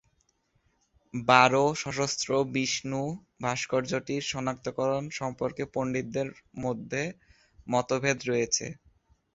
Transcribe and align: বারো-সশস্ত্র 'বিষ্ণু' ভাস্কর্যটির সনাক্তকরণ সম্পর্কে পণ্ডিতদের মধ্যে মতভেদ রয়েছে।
বারো-সশস্ত্র 1.13 2.29
'বিষ্ণু' 2.45 3.15
ভাস্কর্যটির 3.41 4.23
সনাক্তকরণ 4.31 5.03
সম্পর্কে 5.19 5.63
পণ্ডিতদের 5.73 6.27
মধ্যে 6.57 7.01
মতভেদ 7.67 8.17
রয়েছে। 8.25 8.65